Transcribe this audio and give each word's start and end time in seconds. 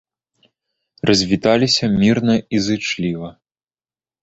Развіталіся 1.09 1.83
мірна 2.01 2.33
і 2.53 2.57
зычліва. 2.71 3.29